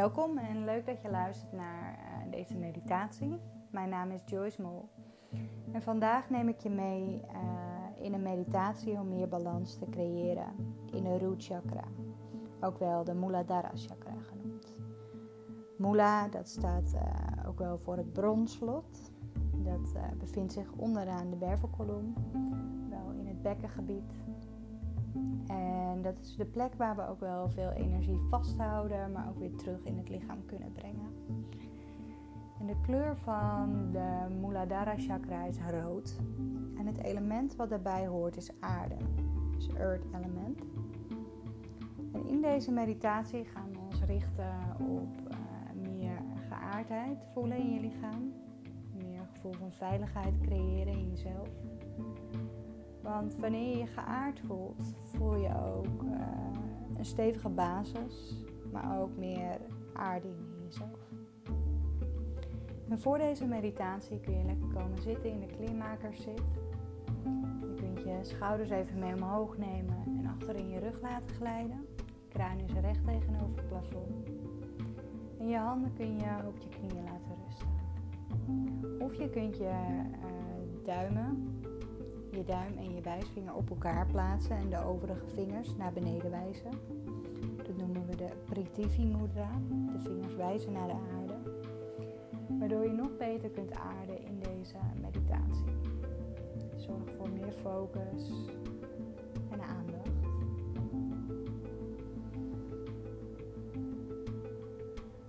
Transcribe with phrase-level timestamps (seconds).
[0.00, 3.40] Welkom en leuk dat je luistert naar uh, deze meditatie.
[3.70, 4.88] Mijn naam is Joyce Mol
[5.72, 10.54] en vandaag neem ik je mee uh, in een meditatie om meer balans te creëren
[10.92, 11.84] in de root chakra,
[12.60, 14.78] ook wel de Muladhara chakra genoemd.
[15.76, 19.12] Mula, dat staat uh, ook wel voor het bronslot.
[19.52, 22.14] Dat bevindt zich onderaan de wervelkolom,
[22.90, 24.22] wel in het bekkengebied
[25.46, 29.54] en dat is de plek waar we ook wel veel energie vasthouden, maar ook weer
[29.56, 31.08] terug in het lichaam kunnen brengen.
[32.60, 36.16] En de kleur van de Muladhara chakra is rood.
[36.78, 38.96] En het element wat daarbij hoort is aarde,
[39.54, 40.60] dus earth element.
[42.12, 47.80] En in deze meditatie gaan we ons richten op uh, meer geaardheid voelen in je
[47.80, 48.32] lichaam.
[48.92, 51.48] Meer gevoel van veiligheid creëren in jezelf.
[53.02, 56.20] Want wanneer je je geaard voelt, voel je ook uh,
[56.98, 59.60] een stevige basis, maar ook meer
[59.92, 61.08] aarde in jezelf.
[62.88, 66.42] En voor deze meditatie kun je lekker komen zitten in de kleermakerszit.
[67.60, 71.86] Je kunt je schouders even mee omhoog nemen en achter in je rug laten glijden.
[72.28, 74.28] Kruin is recht tegenover het plafond.
[75.38, 77.68] En je handen kun je op je knieën laten rusten.
[78.98, 79.72] Of je kunt je
[80.10, 81.59] uh, duimen
[82.30, 86.70] je duim en je wijsvinger op elkaar plaatsen en de overige vingers naar beneden wijzen.
[87.56, 89.50] Dat noemen we de Prithvi Mudra.
[89.92, 91.38] De vingers wijzen naar de aarde.
[92.58, 95.64] Waardoor je nog beter kunt aarden in deze meditatie.
[96.76, 98.30] Zorg voor meer focus
[99.50, 99.88] en aandacht.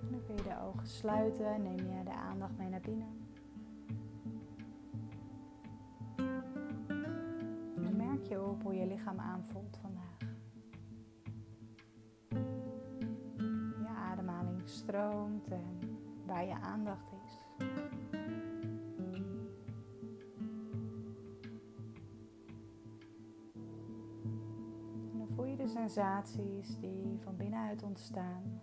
[0.10, 1.62] dan kun je de ogen sluiten.
[1.62, 3.21] Neem je de aandacht mee naar binnen.
[8.40, 10.18] Op hoe je lichaam aanvoelt vandaag.
[13.80, 15.80] Je ademhaling stroomt en
[16.26, 17.46] waar je aandacht is.
[25.12, 28.62] En dan voel je de sensaties die van binnenuit ontstaan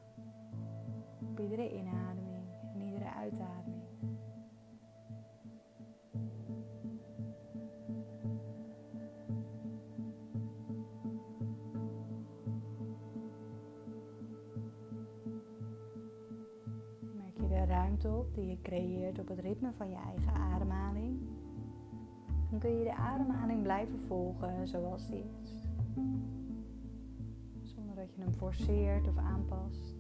[1.21, 3.78] op iedere inademing en iedere uitademing.
[18.35, 21.19] Die je creëert op het ritme van je eigen ademhaling.
[22.51, 25.69] Dan kun je de ademhaling blijven volgen zoals die is.
[27.63, 29.95] Zonder dat je hem forceert of aanpast.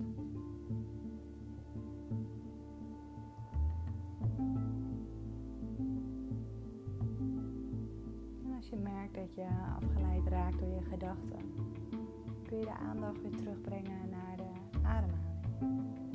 [8.45, 9.47] En als je merkt dat je
[9.77, 11.55] afgeleid raakt door je gedachten,
[12.47, 16.08] kun je de aandacht weer terugbrengen naar de ademhaling.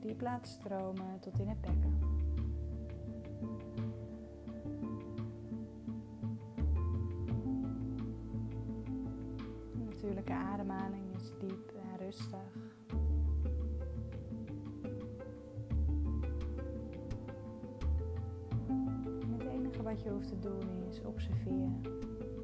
[0.00, 1.98] Diep laat stromen tot in het bekken.
[9.72, 12.38] De natuurlijke ademhaling is diep en rustig.
[19.38, 21.82] het enige wat je hoeft te doen is observeren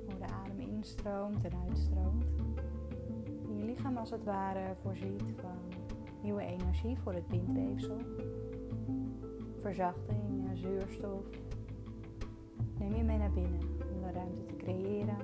[0.06, 2.24] hoe de adem instroomt en uitstroomt.
[3.48, 5.55] En je lichaam als het ware voorziet van
[6.26, 7.96] nieuwe energie voor het bindweefsel,
[9.60, 11.24] verzachting zuurstof.
[12.78, 13.60] Neem je mee naar binnen
[13.94, 15.16] om de ruimte te creëren.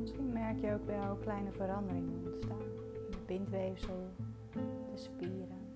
[0.00, 2.60] Misschien merk je ook wel kleine veranderingen ontstaan
[3.06, 4.10] in het bindweefsel
[5.02, 5.70] spieren.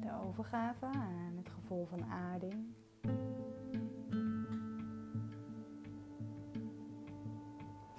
[0.00, 2.74] De overgave aan het gevoel van aarding.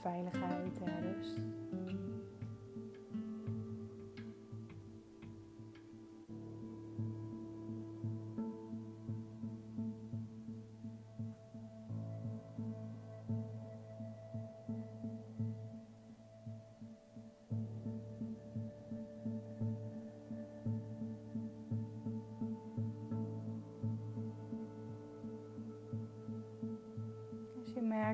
[0.01, 1.39] Veiligheid en rust.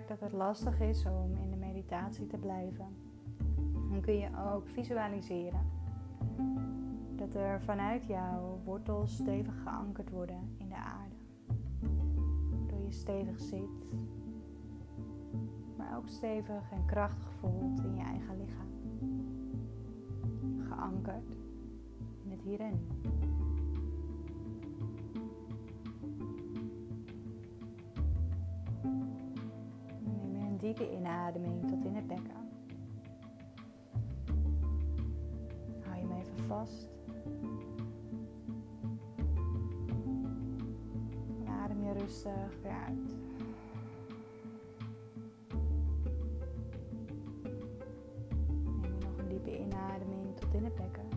[0.06, 2.88] Dat het lastig is om in de meditatie te blijven,
[3.90, 5.66] dan kun je ook visualiseren
[7.16, 11.16] dat er vanuit jouw wortels stevig geankerd worden in de aarde.
[12.50, 13.90] Waardoor je stevig zit
[15.78, 18.72] maar ook stevig en krachtig voelt in je eigen lichaam.
[20.68, 21.30] Geankerd
[22.24, 23.08] in het hier en nu.
[30.68, 32.50] Diepe inademing tot in het bekken.
[35.84, 36.90] Hou je hem even vast.
[41.46, 43.16] Adem je rustig weer uit.
[50.58, 51.17] in het bekken.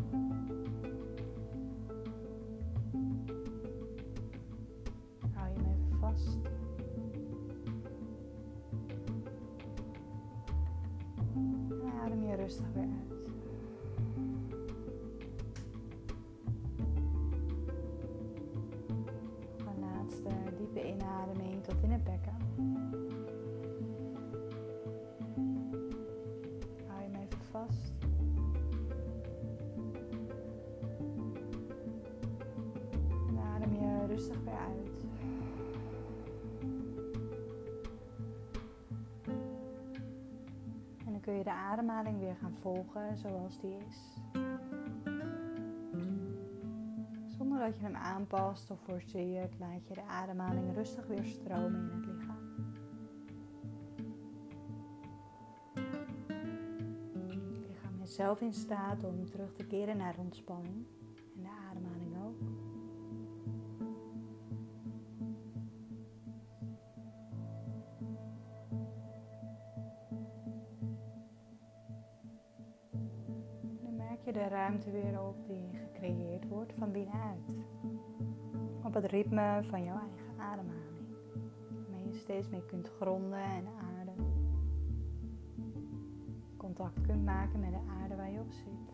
[21.71, 22.37] Tot in het bekken.
[26.87, 27.93] Hou je hem even vast.
[34.07, 35.05] rustig weer uit.
[41.07, 44.21] En dan kun je de ademhaling weer gaan volgen zoals die is.
[47.61, 52.07] Dat je hem aanpast of forceert, laat je de ademhaling rustig weer stromen in het
[52.07, 52.49] lichaam.
[57.27, 60.87] Je lichaam is zelf in staat om terug te keren naar ontspanning.
[74.33, 77.55] de ruimte weer op die gecreëerd wordt van binnenuit.
[78.85, 81.09] Op het ritme van jouw eigen ademhaling.
[81.69, 83.67] Waarmee je steeds meer kunt gronden en
[83.97, 84.15] aarden.
[86.57, 88.93] Contact kunt maken met de aarde waar je op zit.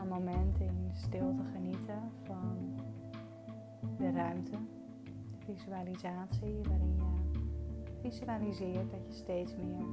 [0.00, 2.74] Een moment in stilte genieten van
[3.96, 4.56] de ruimte,
[5.04, 7.10] de visualisatie waarin je
[8.02, 9.86] visualiseert dat je steeds meer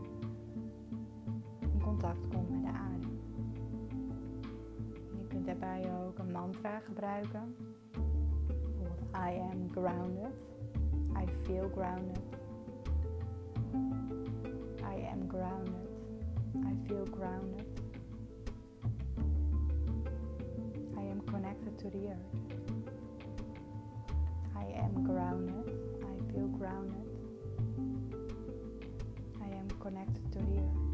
[1.60, 3.08] in contact komt met de aarde.
[5.18, 7.56] Je kunt daarbij ook een mantra gebruiken.
[7.92, 10.34] Bijvoorbeeld I am grounded.
[11.18, 12.20] I feel grounded.
[14.80, 15.90] I am grounded.
[16.56, 17.67] I feel grounded.
[21.78, 22.18] To the earth.
[24.56, 25.74] I am grounded.
[26.04, 27.06] I feel grounded.
[29.42, 30.87] I am connected to the earth.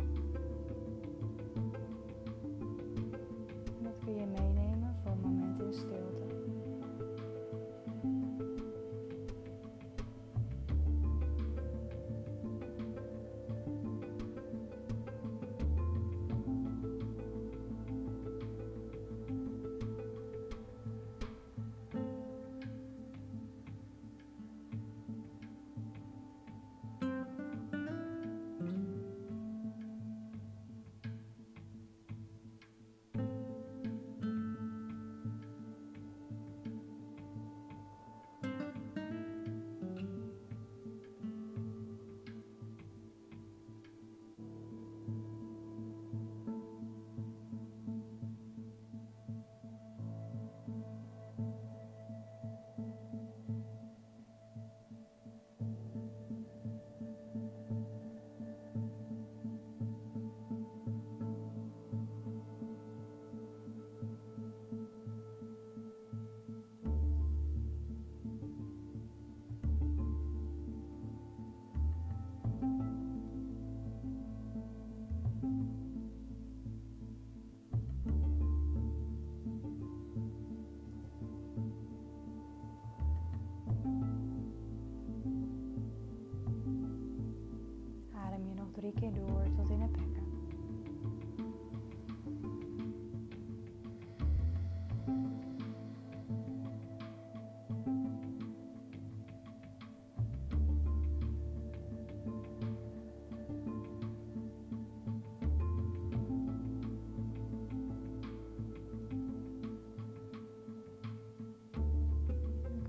[88.74, 90.22] drie keer door tot in het bekken.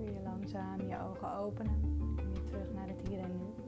[0.05, 1.81] je langzaam je ogen openen
[2.17, 3.64] en weer terug naar het hier en nu.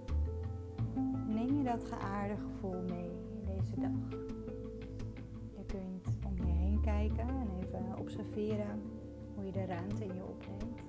[1.27, 4.21] Neem je dat geaarde gevoel mee in deze dag.
[5.57, 8.83] Je kunt om je heen kijken en even observeren
[9.35, 10.81] hoe je de ruimte in je opneemt.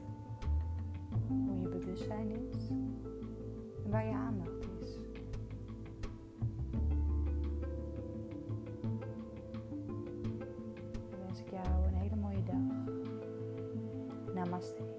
[1.28, 4.98] Hoe je bewustzijn is en waar je aandacht is.
[11.10, 12.96] Dan wens ik jou een hele mooie dag.
[14.34, 14.97] Namaste.